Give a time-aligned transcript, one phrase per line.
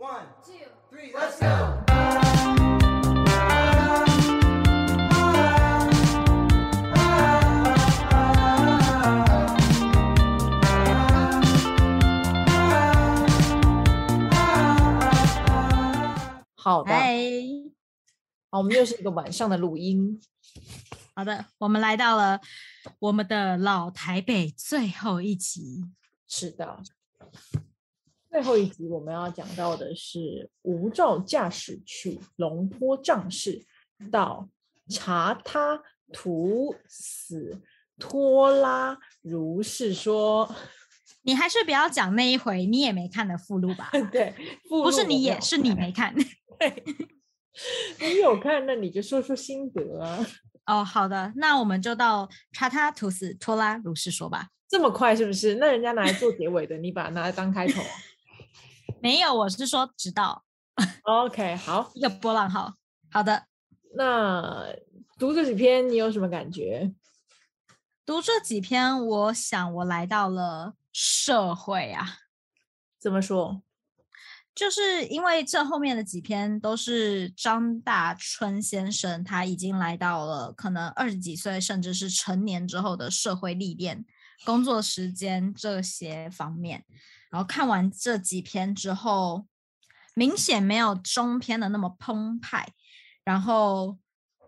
[0.00, 0.54] One, two,
[0.90, 1.46] three, let's go.
[16.54, 16.94] 好的，
[18.48, 20.18] 好，我们又是一个晚上的录音。
[21.14, 22.40] 好的，我们来到了
[23.00, 25.84] 我们的老台北最后一集。
[26.26, 26.78] 是的，
[28.30, 33.64] 最后一集我们要讲到的是无照驾驶去龙坡仗势
[34.10, 34.48] 到
[34.88, 35.82] 查他
[36.12, 37.60] 图死
[37.98, 40.54] 拖拉，如是说。
[41.22, 43.90] 你还是不要讲那一回你也没看的附录吧？
[44.10, 44.34] 对，
[44.68, 46.14] 附不是你演，录我没有是你没看。
[46.58, 46.84] 对，
[48.00, 50.26] 你有看，那你就说说心得啊。
[50.66, 54.48] 哦，好的，那我们就到查他图死拖拉如是说吧。
[54.68, 55.56] 这么快是不是？
[55.56, 57.88] 那人家拿来做结尾的，你把它拿来当开头啊。
[59.02, 60.44] 没有，我是说直到
[61.02, 62.74] OK，好， 一个波浪号。
[63.10, 63.46] 好的，
[63.96, 64.66] 那
[65.18, 66.92] 读这几篇你有什么感觉？
[68.04, 72.18] 读这几篇，我想我来到了社会啊。
[72.98, 73.62] 怎么说？
[74.54, 84.04] 就是因为这后面的几篇都是张大春先生，他已经来到了可能二十几岁，甚至是成年之后的社会历练、
[84.44, 86.84] 工作时间这些方面。
[87.30, 89.46] 然后看完这几篇之后，
[90.14, 92.68] 明显没有中篇的那么澎湃，
[93.24, 93.96] 然后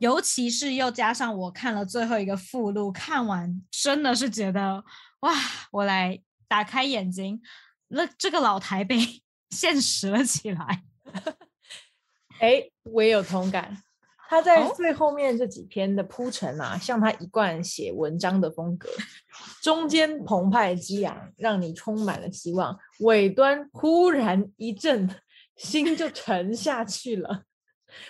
[0.01, 4.85] 尤其是又加上我看了最后一个附录，看完真的是觉得
[5.21, 5.33] 哇，
[5.71, 7.41] 我来打开眼睛，
[7.89, 10.83] 那这个老台北 现实了起来。
[12.41, 13.83] 哎，我也有同感。
[14.33, 18.89] 他在哦最后面这几篇的铺陈啊，像他一贯写文章的风格，
[19.61, 25.07] 中间澎湃激昂，让你充满了希望；尾端忽然一阵，
[25.57, 27.43] 心就沉下去了。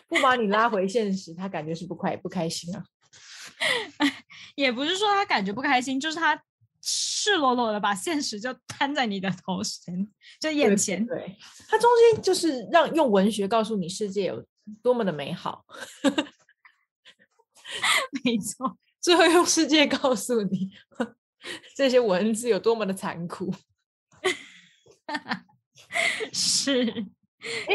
[0.07, 2.85] 不把你拉回现实，他感觉是不快不开心啊。
[4.55, 6.41] 也不是说他感觉不开心，就是他
[6.81, 10.09] 赤裸裸的把现实就摊在你的头前，
[10.39, 11.05] 就眼对前。
[11.05, 11.37] 对，
[11.67, 14.45] 他中间就是让用文学告诉你世界有
[14.83, 15.65] 多么的美好，
[18.25, 20.71] 没错，最后用世界告诉你
[21.77, 23.53] 这些文字有多么的残酷。
[26.33, 26.87] 是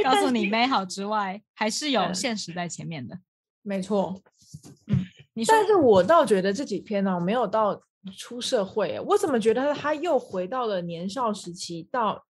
[0.04, 2.16] 告诉你美好之外，还是有嗯。
[2.16, 3.20] 现实在前面的。
[3.62, 4.22] 没错，
[4.88, 7.80] 嗯你说但是我倒觉得这几篇呢、没有到
[8.18, 12.26] 出社会欸，我怎么觉得他又回到了年少时期，到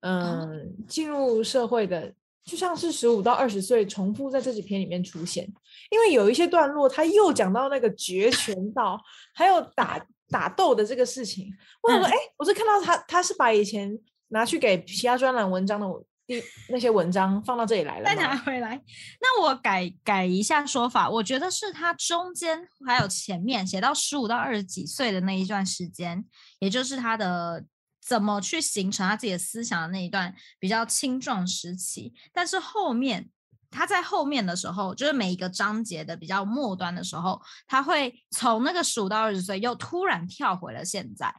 [0.00, 2.14] 嗯进入社会的，
[2.46, 5.44] 就像是十五到二十岁重复在这几篇里面出现。
[5.90, 8.98] 因为有一些段落，他又讲到那个绝 拳道，
[9.34, 11.52] 还有打打斗的这个事情。
[11.82, 13.98] 我想说，嗯哎、我是看到他他是把以前
[14.28, 15.86] 拿去给其他专栏文章的
[16.26, 18.80] 第那些文章放到这里来了再拿回来。
[19.20, 26.24] 那我改改一下说法，我觉得是他中间还有前面写到十五到二十几岁的那一段时间，
[26.58, 27.64] 也就是他的
[28.06, 32.14] 怎么去形成他自己的思想的那一段比较青壮时期。
[32.32, 33.28] 但是后面
[33.68, 41.34] 他在后面的时候，就是每一个章节的比较末端的时候，他会从那个十五到二十岁又突然跳回了现在。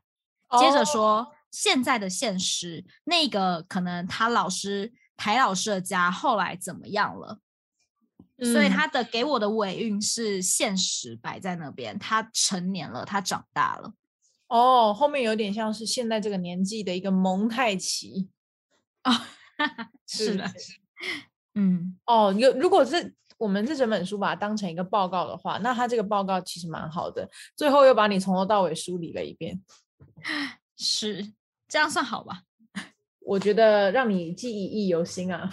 [0.59, 7.39] 接着哦说现在的现实，那个可能他老师台老师的家后来怎么样了？
[8.39, 13.93] 所以嗯他的给我的尾韵是现实摆在那边，他成年了，他长大了。
[14.47, 18.29] 哦，后面有点像是现在这个年纪的一个蒙太奇。
[20.05, 20.45] 是的，
[21.55, 29.61] 嗯，哦，有如果是我们这整本书把它当成一个报告的话，那它这个报告其实蛮好的，最后又把你从头到尾梳理了一遍，
[30.77, 31.33] 是
[31.67, 32.43] 这样算好吧？
[33.19, 35.49] 我觉得让你记忆忆犹新啊。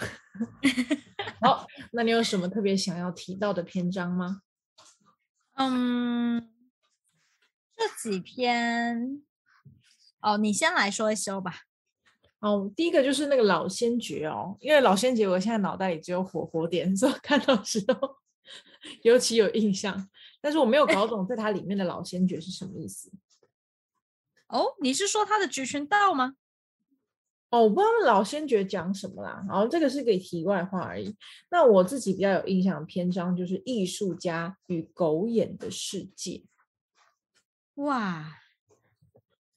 [1.41, 4.41] 好，那你有什么特别想要提到的篇章吗？
[5.55, 6.49] 嗯，
[7.75, 9.21] 这几篇，
[10.21, 11.61] 哦，你先来说一说吧。
[12.39, 18.17] 哦，第一个就是那个老先觉哦，因为老先觉我现在脑袋里只有火火点， 所以看到的时候
[19.01, 20.09] 尤其有印象，
[20.41, 23.11] 但是我没有搞懂在它里面的老先觉是什么意思。
[24.47, 26.35] 哦，你是说他的菊群道吗？
[27.49, 31.15] 哦，我不知道老先觉讲什么啦，然后这个是个题外话而已。
[31.49, 36.43] 那我自己比较有印象的篇章就是艺术家与狗眼的世界。
[37.75, 38.39] 哇，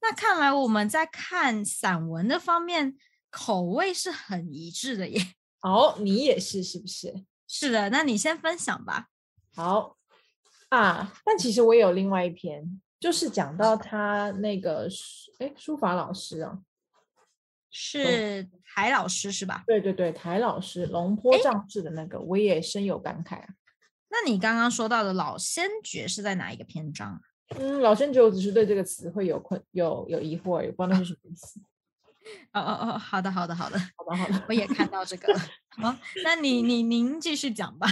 [0.00, 2.97] 那看来我们在看散文的方面
[3.31, 5.35] 口味是很一致的耶。
[5.62, 7.25] 哦，你也是是不是？
[7.47, 9.09] 是的，那你先分享吧。
[9.55, 9.97] 好
[10.69, 16.59] 啊，但其实我也有另外一篇，就是讲到他那个书，哎，书法老师啊，
[17.70, 19.65] 是台老师是吧？
[19.67, 23.49] 对对对，台老师龙坡仗志的那个，我也深有感慨啊。
[24.11, 27.20] 那你刚刚说到的老先觉是在哪一个篇章啊？
[27.56, 31.61] 嗯，老先觉我只是对这个词会有困有有疑惑而已，不知道那是什么意思。
[32.53, 35.41] 哦 哦哦，好的好的好的，好的 好的，我也看到这个了。
[35.81, 37.89] 好，那你你您继续讲吧。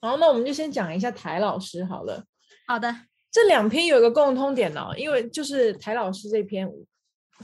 [0.00, 2.24] 好，那我们就先讲一下台老师好了。
[2.66, 2.92] 好的，
[3.30, 6.68] 这两篇有一个共通点哦，因为就是台老师这篇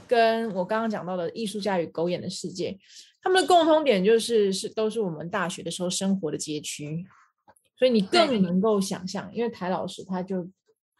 [0.05, 2.71] 跟我刚刚讲到的《艺术家与狗眼的世界》，
[3.21, 7.05] 他们的共通点就是是都是我们大学的时候生活的街区，
[7.77, 10.45] 所以你更能够想象，因为台老师他就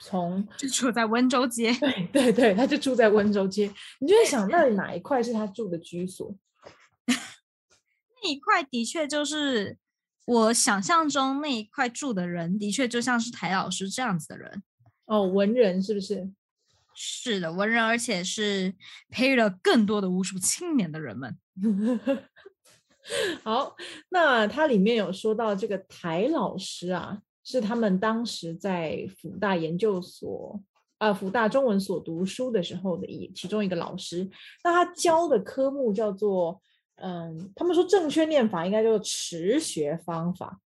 [0.04, 1.74] 从就住在温州街。
[1.80, 6.36] 对对对，他就住在温州街，你就会想那里哪 一块是他住的居所？
[7.08, 9.78] 那一块的确就是
[10.26, 14.62] 我想象中那一块住的人，的确就像是台老师这样子的人。
[15.06, 16.30] 哦，文人是不是？
[16.96, 18.76] 是的，文人，而且是
[19.10, 21.38] 培育了更多的无数青年的人们。
[23.44, 23.76] 好，
[24.10, 30.62] 那它里面有说到这个台老师啊，是他们当时在辅大研究所
[30.98, 34.30] 啊，辅大中文所读书的时候的一其中一个老师。
[34.64, 36.62] 那他教的科目叫做，
[36.96, 40.62] 嗯，他们说正确念法应该叫做持学方法。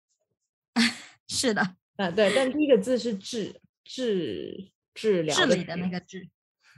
[1.28, 1.62] 是的，
[1.98, 3.54] 啊，对，但第一个字是治
[3.84, 6.28] 治治疗的治理的那个治。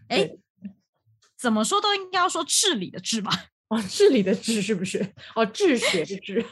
[0.10, 0.30] 哎，
[1.38, 3.32] 怎么说都应该要说治理的治吧？
[3.70, 5.14] 哦，治理的治是不是？
[5.36, 6.46] 哦，治学的治。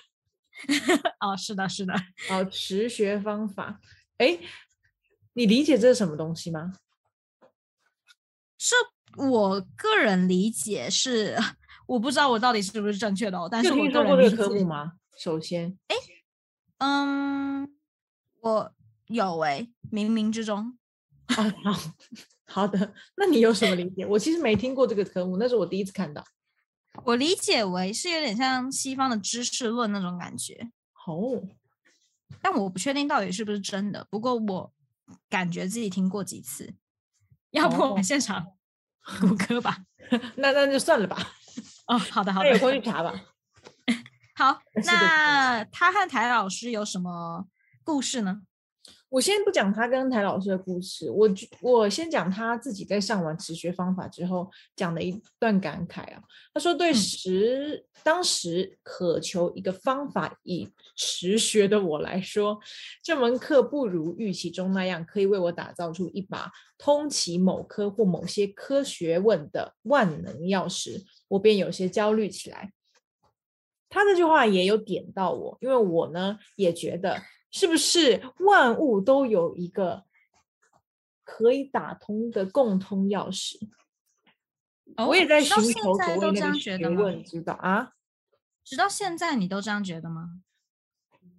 [1.19, 1.94] 哦，是的，是的。
[2.30, 3.80] 哦，持学方法。
[4.18, 4.39] 哎，
[5.33, 6.74] 你理解这是什么东西吗？
[8.57, 8.75] 这
[9.24, 11.38] 我个人理解是，
[11.86, 13.48] 我不知道我到底是不是正确的哦。
[13.51, 14.94] 但是我听说过这个人理解，科目吗？
[15.18, 15.95] 首先，哎
[16.80, 17.75] 嗯，
[18.42, 18.74] 我
[19.07, 20.77] 有哎、冥冥之中。
[21.27, 21.94] 啊，好
[22.45, 24.06] 好的，那你有什么理解？
[24.06, 26.24] 我其实没听过这个科目，那是我第一次看到。
[27.06, 30.72] 我理解为是有点像西方的知识论那种感觉，
[31.06, 31.42] 哦，
[32.42, 34.06] 但我不确定到底是不是真的。
[34.10, 34.74] 不过我
[35.30, 36.74] 感觉自己听过几次，
[37.51, 38.45] 要不我哦们现场
[39.19, 39.78] 谷歌吧？
[40.38, 41.18] 那那就算了吧，
[41.88, 43.13] 哦，好的 好的，空去查吧。
[44.36, 44.62] 好。
[44.86, 47.48] 那他和台老师有什么
[47.84, 48.42] 故事呢？
[49.13, 56.24] 我先不讲他跟台老师的故事，我觉我先讲他自己在上完持学方法之后讲的一段感慨啊。
[56.51, 62.60] 他说：“对嗯时、当时渴求一个方法以持学的我来说，
[63.04, 72.71] 这门课不如预期中那样可以为我打造出一把通其某科或某些科学问的万能钥匙，我便有些焦虑起来。”
[73.89, 77.21] 他这句话也有点到我，因为我呢也觉得，
[77.53, 80.03] 是不是万物都有一个
[81.23, 83.69] 可以打通的共通钥匙？
[84.97, 87.94] 我也哦在直到现寻求所在都这样觉得知道啊。
[88.65, 90.41] 直到现在你都这样觉得吗？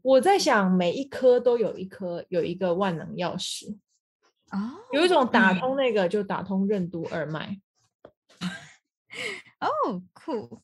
[0.02, 3.76] 我在想，每一颗都有一颗有一个万能钥匙，
[4.50, 7.60] 哦，有一种打嗯通那个就打通任督二脉。
[9.60, 10.62] 哦，酷。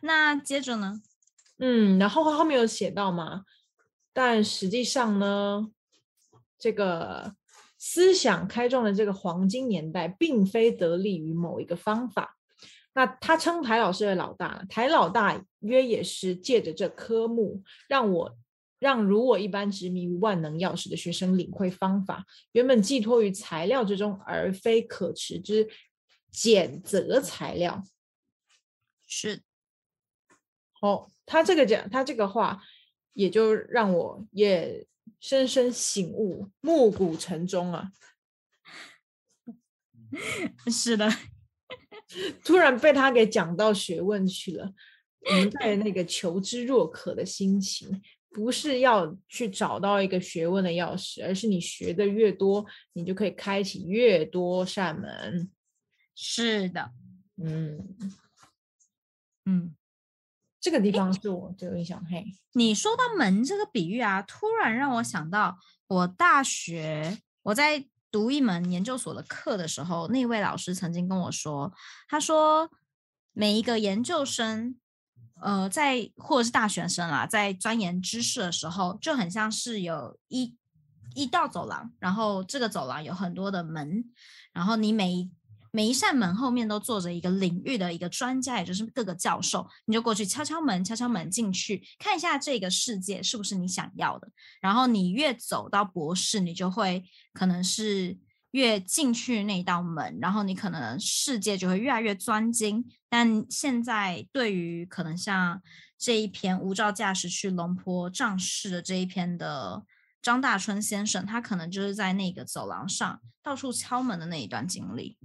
[0.00, 1.00] 那接着呢？
[1.58, 3.44] 嗯，然后后面有写到嘛，
[4.12, 5.70] 但实际上呢，
[6.58, 7.34] 这个
[7.78, 12.36] 思想开创的这个黄金年代，并非得力于某一个方法。
[12.92, 18.36] 那他称台老师为老大，台老大约也是借着这科目，让我
[18.80, 25.68] 让如我一般执迷于万能钥匙的学生领会方法，原本寄托于材料之中，而非可持之
[26.30, 27.84] 简则材料。
[29.06, 29.42] 是
[30.80, 32.60] 哦，他这个讲，他这个话，
[33.20, 34.86] 也就让我也
[35.20, 37.92] 深深醒悟，暮鼓晨钟啊！
[40.72, 41.06] 是的，
[42.42, 44.72] 突然被他给讲到学问去了。
[45.26, 48.00] 我们带着那个求知若渴的心情，
[48.30, 55.50] 不是要去找到一个学问的钥匙，而是你学的越多，你就可以开启越多扇门。
[56.16, 56.90] 是的，
[57.36, 57.98] 嗯，
[59.44, 59.76] 嗯。
[60.60, 62.04] 这个地方是我最有印象。
[62.04, 71.72] 嘿，你说到门这个比喻啊，突然让我想到我大学我在读一门研究所的课的时候，那位老师曾经跟我说，
[72.08, 72.70] 他说
[73.32, 74.76] 每一个研究生，
[75.40, 80.56] 呃，在或者是大学生啦，在钻研知识的时候，就很像是有一
[81.14, 84.04] 一道走廊，然后这个走廊有很多的门，
[84.52, 85.30] 然后你每一
[85.72, 94.28] 每一扇门后面都坐着一个领域的一个专家，也就是各个教授，你就过去敲敲门，敲敲门进去，看一下这个世界是不是你想要的。
[94.60, 98.18] 然后你越走到博士，你就会可能是
[98.50, 102.84] 越进去那道门，然后你可能世界就会越来越专精。
[103.08, 105.62] 但现在对于可能像
[105.96, 109.84] 这一篇无照驾驶去龙坡仗势的这一篇的
[110.20, 115.16] 张大春先生，他可能就是在那个走廊上到处敲门的那一段经历。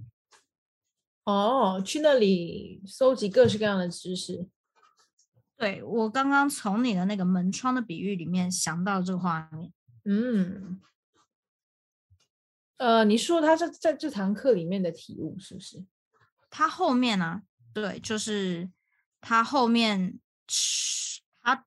[1.26, 4.46] 哦，去那里搜集各式各样的知识。
[5.56, 9.72] 对我刚刚从你的那个门窗的比喻里面想到这个画面。
[10.04, 10.80] 嗯，
[12.76, 15.84] 呃，你说他是在这堂课里面的体悟是不是？
[16.48, 17.42] 他后面呢、
[17.74, 18.70] 对，就是
[19.20, 20.20] 他后面
[21.42, 21.66] 他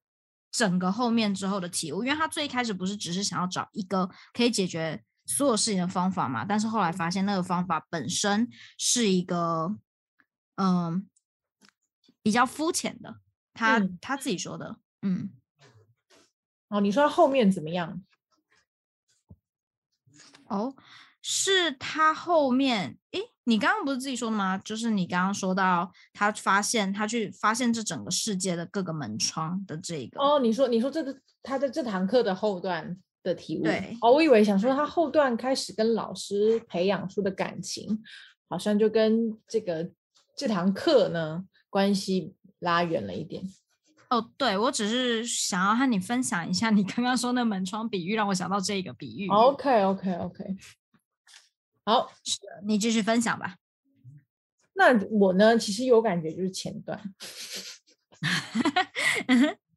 [0.50, 9.77] 整个后面之后的体悟，因为他最开始不是只是想要找一个可以解决所有事情的方法嘛，但是后来发现那个方法本身是一个
[10.55, 11.07] 嗯
[12.24, 13.19] 比较肤浅的，
[13.53, 15.29] 他、嗯他自己说的，嗯。
[16.69, 18.03] 哦，你说他后面怎么样？
[20.45, 20.75] 哦，
[21.21, 24.57] 是他后面，诶，你刚刚不是自己说的吗？
[24.57, 33.63] 就是你刚刚说到他发现他去发现这整个世界的各个门窗的这个，哦，你说你说这个他在这堂课的后段的体悟。
[33.63, 38.01] 对哦，我以为想说他后段开始跟老师培养出的感情，
[38.49, 39.89] 好像就跟这个
[40.35, 43.43] 这堂课呢关系拉远了一点。
[44.09, 49.29] 哦，对我只是想要和你分享一下你刚刚说那门窗比喻，让我想到这个比喻。
[49.29, 50.57] OK OK OK，
[51.85, 52.11] 好，
[52.65, 53.57] 你继续分享吧。
[54.73, 56.99] 那我呢其实有感觉就是前段。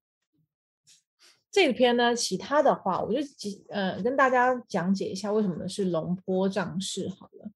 [1.52, 7.50] 这篇呢，其他的话，我就几呃跟大家讲解一下为什么是龙坡仗势好了。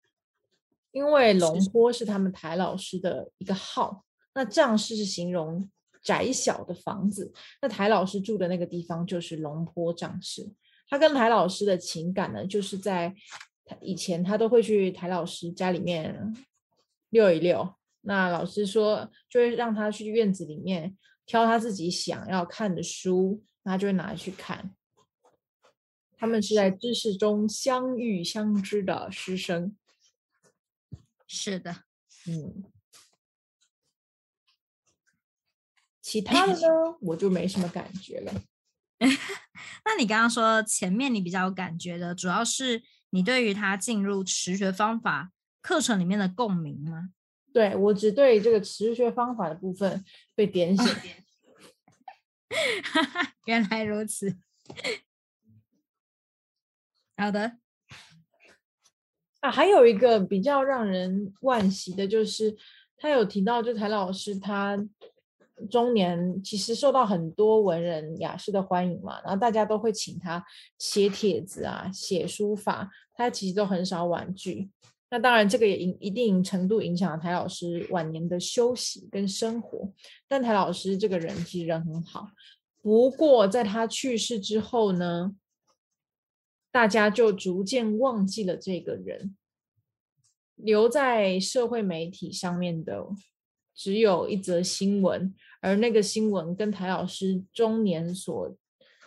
[0.92, 5.68] 因为龙坡是他们台老师的一个号，那仗势是形容
[6.02, 10.46] 窄小的房子，那台老师住的那个地方就是龙坡仗势。
[10.88, 13.14] 他跟台老师的情感呢，就是在
[13.64, 16.34] 他以前他都会去台老师家里面
[17.10, 24.73] 溜一溜，那老师说就会让他去院子里面挑他自己想要看的书，那他就会拿去看。
[26.16, 29.76] 他们是在知识中相遇相知的师生。
[31.26, 31.82] 是的，
[32.28, 32.62] 嗯，
[36.00, 38.32] 其他的呢， 我就没什么感觉了。
[39.85, 47.11] 那你刚刚说前面你比较有感觉的，主要是你对于他进入持学方法课程里面的共鸣吗？
[47.52, 50.04] 对我只对这个持学方法的部分
[50.37, 50.87] 被点醒。
[53.46, 54.36] 原来如此。
[57.16, 57.58] 好的，
[59.40, 62.56] 啊，还有一个比较让人惋惜的，就是
[62.96, 64.78] 他有提到，就台老师他
[65.70, 70.44] 中年其实受到很多文人雅士的欢迎嘛，然后大家都会请他
[70.78, 74.70] 写帖子啊、写书法，他其实都很少婉拒。
[75.08, 79.92] 那当然，这个也影一定程度影响了台老师晚年的休息跟生活。
[80.26, 82.28] 但台老师这个人其实人很好，
[82.82, 85.36] 不过在他去世之后呢，
[86.72, 89.36] 大家就逐渐忘记了这个人，
[90.56, 93.06] 留在社会媒体上面的
[93.75, 98.56] 只有一则新闻，而那个新闻跟台老师中年所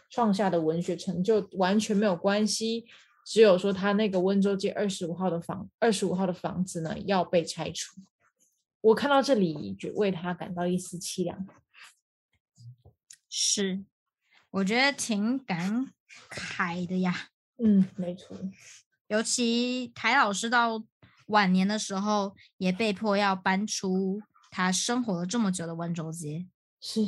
[0.09, 2.85] 创下的文学成就完全没有关系。
[3.29, 8.01] 只有说他那个温州街二十五号的房，二十五号的房子呢要被拆除。
[8.81, 11.47] 我看到这里，就为他感到一丝凄凉。
[13.29, 13.85] 是，
[14.49, 15.93] 我觉得挺感
[16.31, 17.29] 慨的呀。
[17.63, 18.35] 嗯，没错。
[19.09, 20.83] 尤其台老师到
[21.27, 24.19] 晚年的时候，也被迫要搬出
[24.49, 26.47] 他生活了这么久的温州街。
[26.81, 27.05] 是，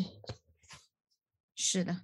[1.56, 2.02] 是的，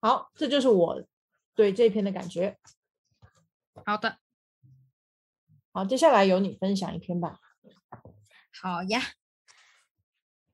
[0.00, 1.04] 好，这就是我
[1.58, 2.56] 对这篇的感觉。
[3.84, 4.18] 好的，
[5.72, 7.40] 好，接下来由你分享一篇吧。
[8.62, 9.02] 好呀。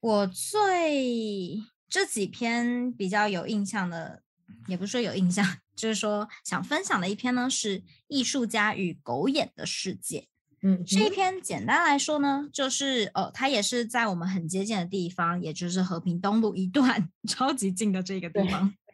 [0.01, 4.23] 我最这几篇比较有印象的，
[4.67, 5.45] 也不是说有印象，
[5.77, 10.21] 就是说想分享的一篇呢，是《艺术家与狗眼的世界》。
[10.63, 18.75] 嗯，这一篇简单来说呢，就是呃，它也是在我们很接近的地方，也就是和平东路一段 超级近的这个地方。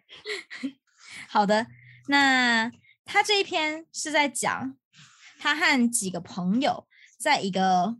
[1.28, 1.66] 好的，
[2.08, 2.70] 那
[3.04, 4.76] 他这一篇是在讲
[5.38, 6.86] 他和几个朋友
[7.18, 7.96] 在一个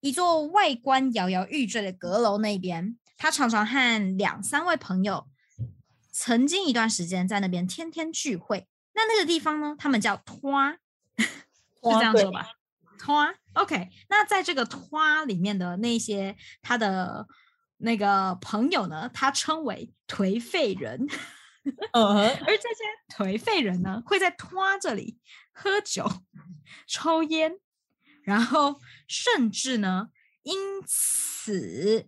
[0.00, 5.26] 一座外观摇摇欲坠的阁楼那边，他常常和两三位朋友
[6.12, 8.68] 曾经一段时间在那边天天聚会。
[8.94, 10.76] 那那个地方呢，他们叫拖。
[11.18, 12.46] 是这样说吧？
[12.98, 17.26] 拖 OK，那在这个拖里面的那些他的
[17.78, 21.06] 那个朋友呢，他称为颓废人。
[21.92, 25.18] 嗯哼，而这些颓废人呢，会在拖这里
[25.52, 26.06] 喝酒、
[26.86, 27.58] 抽烟，
[28.22, 30.08] 然后甚至呢，
[30.42, 30.54] 因
[30.86, 32.06] 此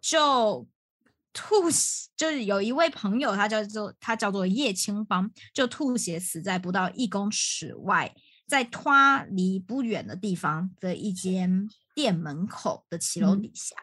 [0.00, 0.68] 就
[1.32, 8.14] 吐血，就是有一位朋友，他叫做他叫做叶青芳，就吐血死在不到一公尺外，
[8.46, 8.92] 在拖
[9.30, 13.42] 离不远的地方的一间店门口的骑楼嗯。
[13.42, 13.74] 底下。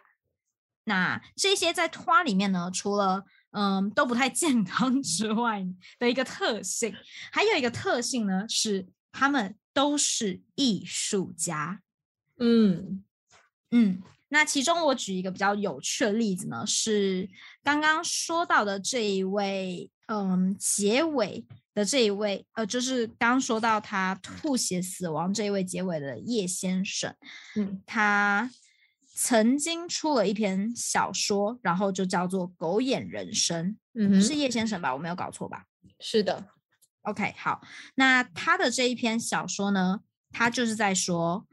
[0.86, 5.66] 那这些在拖里面呢，除了嗯都不太健康 之外
[5.98, 6.94] 的一个特性，
[7.32, 11.82] 还有一个特性呢是他们都是艺术家。
[12.38, 13.04] 嗯。
[13.72, 17.30] 嗯，那其中我举一个比较有趣的例子呢，是
[17.64, 27.16] 刚刚说到的这一位，嗯，结尾的这一位，呃，就是刚刚说到他吐血死亡这一位结尾的叶先生，
[27.56, 27.80] 嗯。
[27.86, 28.50] 他
[29.22, 34.94] 曾经出了一篇小说，然后就叫做《狗眼人生》，嗯，是叶先生吧？
[34.94, 35.66] 我没有搞错吧？
[36.00, 36.48] 是的
[37.02, 37.62] ，OK，好，
[37.96, 40.00] 那他的这一篇小说呢，
[40.32, 41.46] 他就是在说，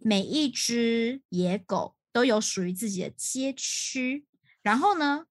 [0.00, 4.24] 每一只野狗都有属于自己的街区，
[4.62, 5.26] 然后呢，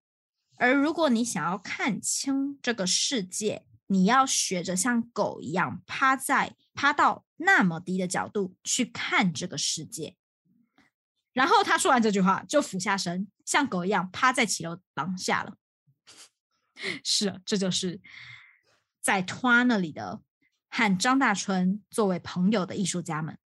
[0.57, 10.15] 而如果你想要看清这个世界，你要学着像狗一样趴在趴到那么低的角度去看这个世界。
[11.33, 15.55] 然后他说完这句话，就俯下身，像狗一样趴在骑楼廊下了。
[17.03, 18.01] 是啊，这就是
[19.01, 20.21] 在拖那里的
[20.69, 23.37] 和张大春作为朋友的艺术家们。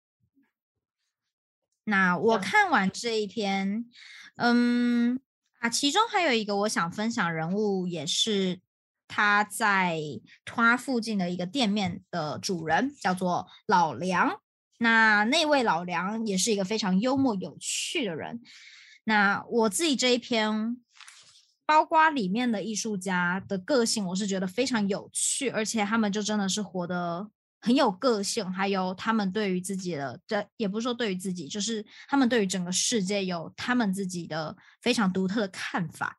[1.85, 3.91] 那我看完这一篇，
[4.37, 5.21] 嗯
[5.59, 8.61] 啊，其中还有一个我想分享人物，也是
[9.07, 10.00] 他在
[10.45, 14.41] 他附近的一个店面的主人，叫做老梁。
[14.85, 18.43] 那那位老梁也是一个非常幽默有趣的人。
[19.05, 20.76] 那我自己这一篇，
[21.64, 27.31] 包括里面的艺术家的个性，我是觉得非常有趣，而且他们就真的是活得
[27.62, 36.19] 很有个性，还有他们对于自己的，这也不是说对于自己，就是他们对于整个世界有他们自己的非常独特的看法。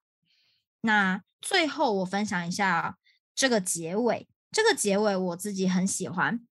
[0.82, 2.98] 那最后我分享一下
[3.36, 6.42] 这个结尾，这个结尾我自己很喜欢。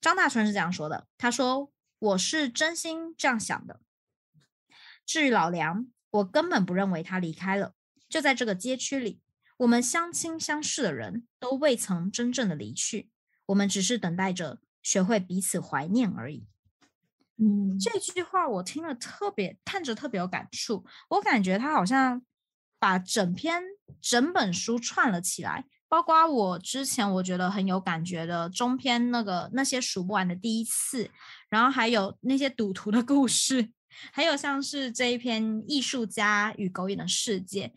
[0.00, 3.80] 张大春是这样说的：“他说我是真心这样想的。
[5.04, 7.74] 至于老梁，我根本不认为他离开了。
[8.08, 9.20] 就在这个街区里，
[9.58, 13.10] 我们相亲相识的人都未曾真正的离去，
[13.46, 16.46] 我们只是等待着学会彼此怀念而已。”
[17.40, 22.24] 嗯这句话我听了特别看着特别有感触，我感觉他好像
[22.80, 23.62] 把整篇
[24.00, 31.10] 整本书串了起来，包括我之前我觉得很有感觉的中篇那个那些数不完的第一次，
[31.48, 33.70] 然后还有那些赌徒的故事，
[34.12, 37.72] 还有像是这一篇艺术家与狗眼的世界，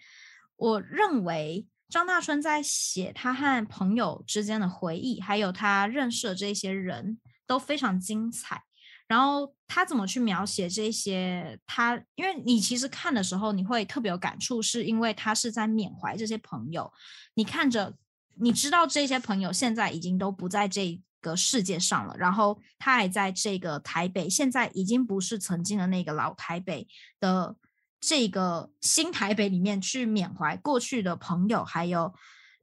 [0.57, 8.63] 我认为张大春在写他和朋友之间的回忆，还有他认识的这些人都非常精彩。
[9.07, 11.59] 然后他怎么去描写这些？
[11.67, 16.89] 他因为你其实看的时候，你会特别有感触，是因为他是在缅怀这些朋友。
[17.33, 17.93] 你看着，
[18.35, 26.87] 你知道这些朋友现在已经都不在这个世界上了，然后他还在这个台北，现在已经不是曾经的那个老台北
[27.19, 27.55] 的
[27.99, 32.13] 这个新台北里面去缅怀过去的朋友，还有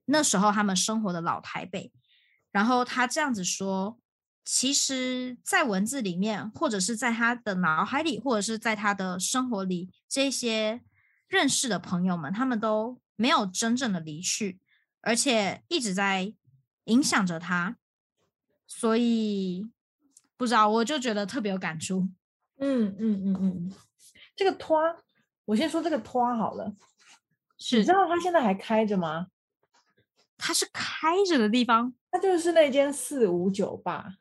[0.06, 1.92] 那时候他们生活的老台北。
[2.50, 3.98] 然后他这样子说。
[4.50, 10.80] 其实，在文字里面，或者是在他的脑海里，或者是在他的生活里，这些
[11.28, 14.58] 认识的朋友们，他们都没有真正的离去，
[15.08, 16.34] 而且一直在
[16.84, 17.78] 影响着他。
[18.66, 19.66] 所以，
[20.36, 22.10] 不知道，我就觉得特别有感触。
[22.58, 23.72] 嗯嗯嗯嗯，
[24.36, 24.78] 这个拖，
[25.46, 26.66] 我先说这个拖好了。
[27.56, 29.28] 你是知，道它现在还开着吗？
[30.36, 34.16] 它是开着的地方，它就是那间四五酒吧，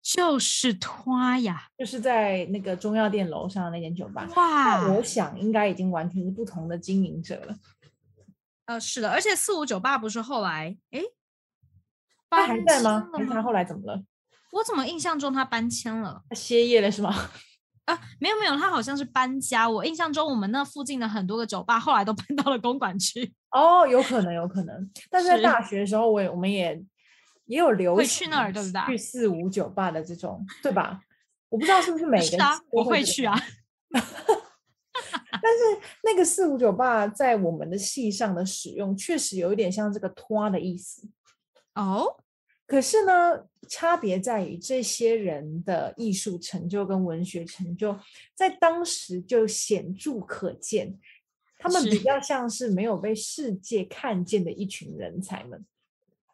[0.00, 1.68] 就是拖呀！
[1.76, 4.24] 就是在那个中药店楼上的那间酒吧。
[4.36, 7.58] 哇那，我想应该已经完全是不同的经营者了。
[8.66, 11.00] 呃，是的，而且四五九八不是后来，哎，
[12.28, 13.08] 他还搬在吗？
[13.12, 14.02] 还是他后来怎么了？
[14.52, 16.22] 我怎么印象中他搬迁了？
[16.28, 17.14] 他歇业了是吗？
[17.86, 19.68] 啊，没有没有，他好像是搬家。
[19.68, 23.32] 我印象中，我们那附近的很多个酒吧后来都 搬到了公馆区。
[23.52, 24.90] 哦，有可能，有可能。
[25.08, 26.82] 但是在大学的时候，我也我们也
[27.44, 31.00] 也有留会去那儿对不对去四五酒吧的这种，对吧？
[31.48, 32.36] 我不知道是不是每个
[32.72, 33.40] 我会去啊。
[35.30, 41.08] 但是那个四五九八在我们的戏上的使用，确实有一点像这个“拖”的意思。
[41.74, 42.16] 哦，
[42.66, 47.98] 可是呢，差别在于这些人的艺术成就跟文学成就，
[48.34, 50.98] 在当时就显著可见。
[51.58, 55.64] 他们比是较像是没有被世界看见的一群人才们。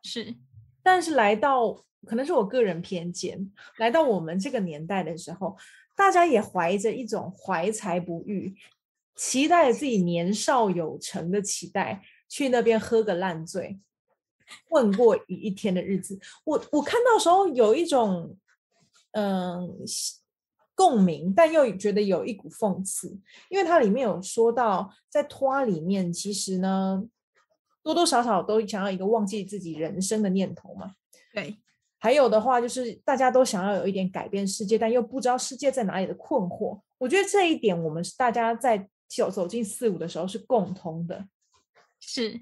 [0.02, 0.34] 是
[0.82, 1.72] 但是来到
[2.04, 5.56] 可能是我个人偏见，来到我们这个年代的时候，
[5.94, 8.52] 大家也怀着一种怀才不遇，
[9.14, 13.80] 期待自己年少有成的期待，去那边喝个烂醉，
[14.68, 16.18] 混过一一天的日子。
[16.44, 18.36] 我我看到时候有一种
[19.12, 20.20] 嗯喜
[20.74, 27.04] 共鸣，但又觉得有一股讽刺，因为它里面有说到，在托里面其实呢。
[27.84, 30.92] 多多少少都想要一个忘记自己人生的念头嘛。
[31.34, 31.56] 对，
[31.98, 36.80] 还有的话就是大家都想要有一点改变世界，但又不知道世界在哪里的困惑。
[36.98, 41.28] 我觉得这一点我们是大家在走走进四五的时候是共通的。
[42.00, 42.40] 是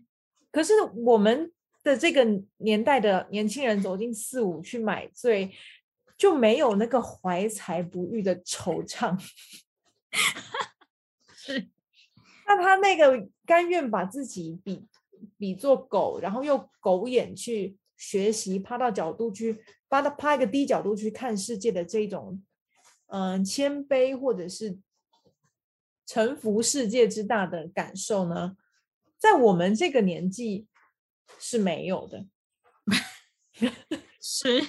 [0.51, 0.73] 可是
[1.05, 1.53] 我们
[1.83, 2.25] 的这个
[2.59, 5.51] 年代的年轻人走进四五去买醉，
[6.17, 9.19] 就没有那个怀才不遇的惆怅。
[11.35, 11.69] 是，
[12.47, 14.87] 那他那个甘愿把自己比
[15.39, 22.43] 比作狗，然后用狗眼去学习，趴到角度去，趴到趴一个低角度去看世界的这种，
[23.07, 24.79] 嗯、谦卑或者是
[26.11, 28.57] 臣服世界之大的感受呢，
[29.17, 30.67] 在我们这个年纪
[31.39, 32.27] 是没有的。
[34.21, 34.61] 是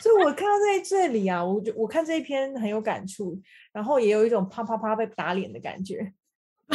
[0.00, 3.38] 所以我看到在这里啊，我就我看这一篇很有感触，
[3.72, 6.14] 然后也有一种啪啪啪被打脸的感觉。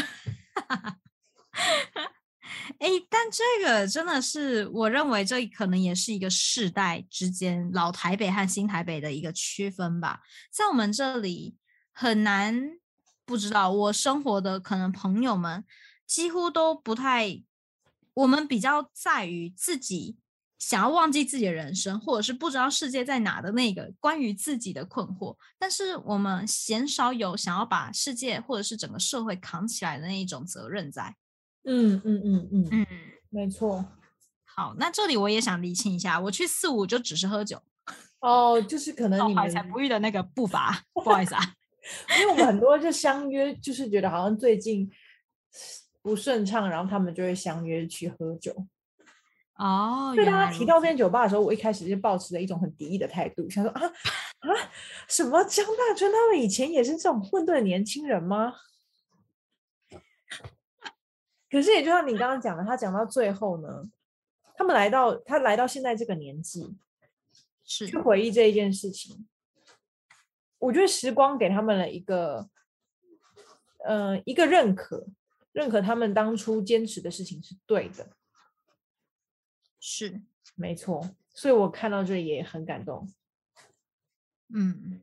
[2.78, 10.22] 哎，但这个真的是，我认为这可能也是一个世代之间老台北和新台北的一个区分吧。
[10.52, 11.56] 在我们这里
[11.92, 12.78] 很难
[13.26, 15.64] 不知道，我生活的可能朋友们
[16.06, 17.44] 几乎都不太，
[18.14, 20.18] 我们比较在于自己
[20.60, 31.16] 想要忘记自己的人生，或者是不知道世界在哪的那个关于自己的困惑，但是我们鲜少有想要把世界或者是整个社会扛起来的那一种责任在。
[31.64, 32.88] 嗯嗯嗯嗯，嗯。
[33.30, 33.84] 没错。
[34.44, 37.62] 好，那这里我也想厘清一下，我去四五就只是喝酒，
[38.20, 41.54] 哦，就是可能你们，才不遇的那个步伐，不好意思啊。
[42.20, 44.92] 因为我们很多就相约，就是觉得好像最近
[46.02, 48.68] 不顺畅，然后他们就会相约去喝酒。
[49.56, 54.50] 哦，对原来如当他提到这此间酒吧的时候，我一开始就抱持着一种很敌意的态度，想说啊啊，
[55.08, 58.54] 什么江大春他们以前也是这种混沌的年轻人吗？
[61.50, 63.84] 可是也就像你刚刚讲的，他讲到最后呢，
[64.58, 66.76] 他们来到他来到现在这个年纪，
[67.64, 69.26] 是去回忆这一件事情，
[70.60, 72.50] 我觉得时光给他们了一个，
[73.86, 75.08] 呃，一个认可，
[75.52, 78.16] 认可他们当初坚持的事情是对的，
[79.80, 80.22] 是，
[80.56, 81.16] 没错。
[81.34, 83.12] 所以我看到这里也很感动。
[84.48, 85.02] 嗯，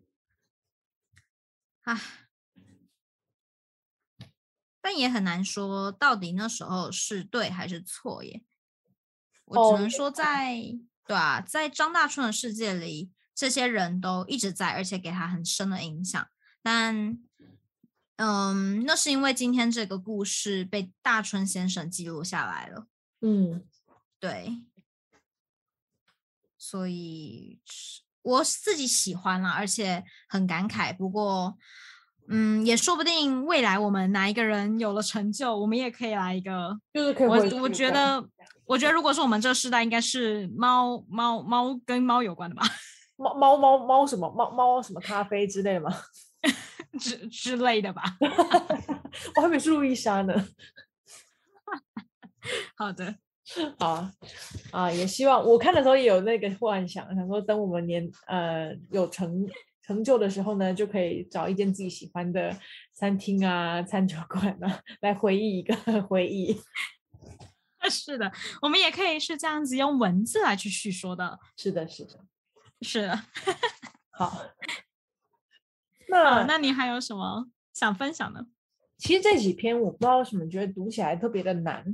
[1.83, 2.01] 啊，
[4.81, 8.43] 但也很难说到底那时候是对还是错耶。
[9.45, 10.63] 我哦只能说在，
[11.05, 13.13] 对啊，在张大春的世界里，
[13.43, 16.25] 这些人都一直在，而且给他很深的影响。
[16.63, 17.19] 但，
[18.15, 22.87] 嗯，那是因为今天这个故事被大春先生记录下来了。
[23.21, 23.65] 嗯，
[24.21, 24.63] 对，
[26.57, 30.97] 所以是我自己喜欢啦，而且很感慨。
[30.97, 31.59] 不过，
[32.29, 36.79] 嗯，也说不定未来我们哪一个人有了成就，我们也可以来一个。
[36.95, 38.25] 就是可以我我觉得，
[38.67, 42.63] 我觉得如果说我们这个时代，应该是猫猫猫跟猫有关的吧
[43.17, 45.93] 猫猫猫猫什么猫猫什么咖啡之类的吗？
[46.99, 48.03] 之之类的吧。
[49.37, 50.35] 我还以为是路易莎呢。
[52.77, 53.15] 好的，
[53.79, 54.13] 好啊，
[54.73, 59.47] 啊，也希望我看的时候也有那个幻想，想说等我们年呃有成
[59.83, 62.55] 成就的时候呢，就可以找一间自己喜欢的
[62.93, 66.61] 餐厅啊、餐酒馆啊，来回忆一个回忆。
[67.89, 71.39] 是的，我们也可以是这样子用文字来去叙说的。
[71.57, 72.25] 是的，是的。
[72.83, 73.19] 是的，
[74.11, 74.43] 好，
[76.09, 78.47] 那那那你还有什么想分享的？
[78.99, 81.85] 其实这几篇我不知道为什么觉得读起来特别的难。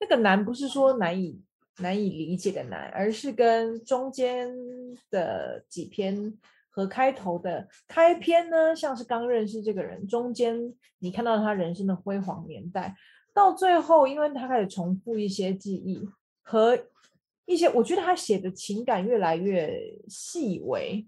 [0.00, 1.44] 那个难不是说难以
[1.78, 4.52] 难以理解的难，而是跟中间
[5.10, 6.36] 的几篇
[6.70, 12.96] 和开头的开篇呢，像是刚认识这个人，中间你看到他人生的辉煌年代，
[13.32, 16.08] 到最后，因为他开始重复一些记忆
[16.42, 16.76] 和
[17.52, 19.72] 一些，我觉得他写的情感越来越
[20.08, 21.06] 细微。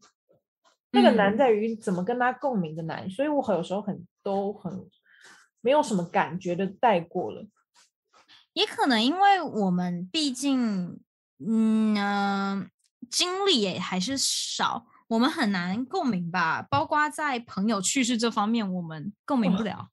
[0.90, 4.88] 那个难嗯在于怎么跟他共鸣的难，所以我有时候很都很
[5.60, 7.44] 没有什么感觉的带过了。
[8.52, 11.00] 也可能因为我们毕竟，
[11.44, 12.66] 嗯、呃
[13.10, 16.62] 经历也还是少，我们很难共鸣吧。
[16.62, 19.88] 包括在朋友去世这方面，我们共鸣不 了。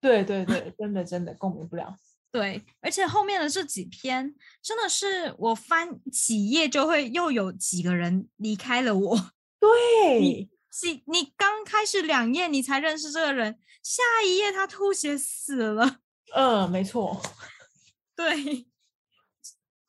[0.00, 1.96] 对对对，真的真的共鸣不了。
[2.34, 9.30] 对，而且后面的这几篇真的是我翻几页就会又有几个人离开了我。
[9.60, 10.48] 对，
[10.82, 16.00] 你你刚开始两页你才认识这个人，下一页他吐血死了。
[16.34, 17.22] 嗯，没错，
[18.16, 18.66] 对，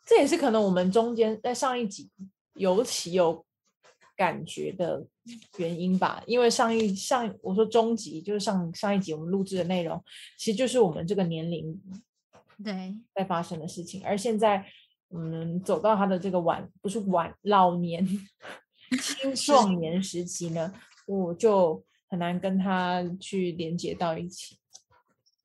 [0.05, 2.11] 这也是可能我们中间在上一集
[2.53, 3.43] 尤其有
[4.15, 5.03] 感觉的
[5.57, 6.23] 原因吧。
[6.27, 9.99] 因为上一上我说中集就是上上一集我们录制的内容，
[10.37, 11.81] 其实就是我们这个年龄
[12.63, 14.65] 对，在发生的事情，而现在
[15.09, 18.05] 嗯走到他的这个晚不是晚老年
[19.01, 20.73] 青 壮年时期呢，
[21.07, 24.59] 我就很难跟他去连接到一起。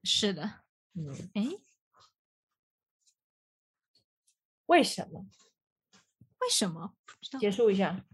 [0.04, 0.60] 是的。
[0.94, 1.46] 嗯，哎，
[4.66, 5.26] 为什么？
[6.40, 6.94] 为什么？
[7.38, 8.04] 结束一下。